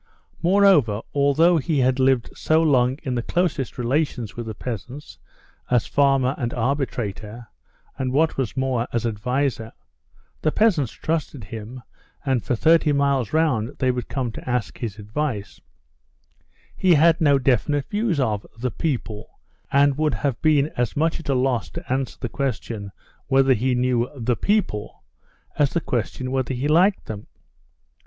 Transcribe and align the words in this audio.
Moreover, 0.41 1.03
although 1.13 1.57
he 1.59 1.77
had 1.77 1.99
lived 1.99 2.31
so 2.35 2.59
long 2.63 2.97
in 3.03 3.13
the 3.13 3.21
closest 3.21 3.77
relations 3.77 4.35
with 4.35 4.47
the 4.47 4.55
peasants, 4.55 5.19
as 5.69 5.85
farmer 5.85 6.33
and 6.39 6.55
arbitrator, 6.55 7.49
and 7.99 8.11
what 8.11 8.35
was 8.35 8.57
more, 8.57 8.87
as 8.91 9.05
adviser 9.05 9.73
(the 10.41 10.51
peasants 10.51 10.91
trusted 10.91 11.43
him, 11.43 11.83
and 12.25 12.43
for 12.43 12.55
thirty 12.55 12.91
miles 12.91 13.31
round 13.31 13.75
they 13.77 13.91
would 13.91 14.07
come 14.09 14.31
to 14.31 14.49
ask 14.49 14.79
his 14.79 14.97
advice), 14.97 15.61
he 16.75 16.95
had 16.95 17.21
no 17.21 17.37
definite 17.37 17.87
views 17.87 18.19
of 18.19 18.43
"the 18.57 18.71
people," 18.71 19.29
and 19.71 19.99
would 19.99 20.15
have 20.15 20.41
been 20.41 20.71
as 20.75 20.97
much 20.97 21.19
at 21.19 21.29
a 21.29 21.35
loss 21.35 21.69
to 21.69 21.93
answer 21.93 22.17
the 22.19 22.27
question 22.27 22.91
whether 23.27 23.53
he 23.53 23.75
knew 23.75 24.09
"the 24.19 24.35
people" 24.35 25.03
as 25.59 25.73
the 25.73 25.79
question 25.79 26.31
whether 26.31 26.55
he 26.55 26.67
liked 26.67 27.05
them. 27.05 27.27